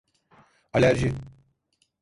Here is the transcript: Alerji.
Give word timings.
Alerji. 0.79 1.09